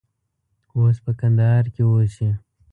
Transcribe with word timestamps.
اوس 0.75 0.97
په 1.05 1.11
کندهار 1.19 1.65
کې 1.73 1.81
اوسي. 1.89 2.29